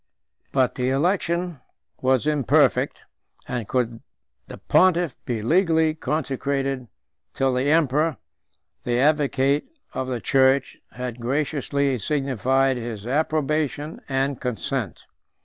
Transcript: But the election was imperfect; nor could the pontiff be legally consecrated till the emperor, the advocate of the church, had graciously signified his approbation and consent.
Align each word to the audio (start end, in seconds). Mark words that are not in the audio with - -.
But 0.51 0.73
the 0.73 0.89
election 0.89 1.61
was 2.01 2.25
imperfect; 2.25 3.01
nor 3.47 3.63
could 3.65 4.01
the 4.47 4.57
pontiff 4.57 5.15
be 5.25 5.43
legally 5.43 5.93
consecrated 5.93 6.87
till 7.33 7.53
the 7.53 7.69
emperor, 7.69 8.17
the 8.83 8.97
advocate 8.99 9.65
of 9.93 10.07
the 10.07 10.19
church, 10.19 10.79
had 10.93 11.21
graciously 11.21 11.99
signified 11.99 12.77
his 12.77 13.05
approbation 13.05 14.01
and 14.09 14.41
consent. 14.41 15.05